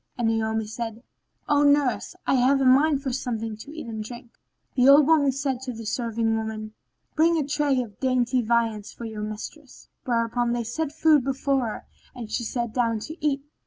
[0.17, 1.03] and Naomi said,
[1.47, 4.31] "O nurse, I have a mind for something to eat and drink."
[4.73, 6.73] The old woman said to the serving women,
[7.15, 11.85] "Bring a tray of dainty viands for your mistress;" whereupon they set food before her
[12.15, 13.43] and she sat down to eat.